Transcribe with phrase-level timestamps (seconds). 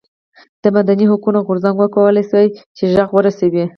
[0.63, 3.65] د مدني حقونو غورځنګ وکولای شول چې غږ ورسوي.